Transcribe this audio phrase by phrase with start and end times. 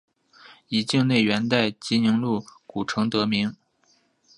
[0.67, 3.55] 以境内元代集宁路古城得名。